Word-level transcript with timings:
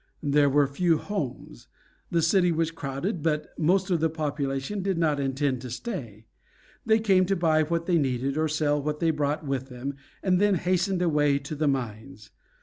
There 0.23 0.49
were 0.49 0.65
few 0.65 0.97
homes. 0.97 1.67
The 2.09 2.23
city 2.23 2.51
was 2.51 2.71
crowded; 2.71 3.21
but 3.21 3.51
most 3.59 3.91
of 3.91 3.99
the 3.99 4.09
population 4.09 4.81
did 4.81 4.97
not 4.97 5.19
intend 5.19 5.61
to 5.61 5.69
stay. 5.69 6.25
They 6.83 6.97
came 6.97 7.27
to 7.27 7.35
buy 7.35 7.61
what 7.61 7.85
they 7.85 7.99
needed, 7.99 8.35
or 8.35 8.47
sell 8.47 8.81
what 8.81 8.99
they 8.99 9.11
brought 9.11 9.45
with 9.45 9.69
them, 9.69 9.93
and 10.23 10.41
then 10.41 10.55
hasten 10.55 10.99
away 11.03 11.37
to 11.37 11.53
the 11.53 11.67
mines. 11.67 12.31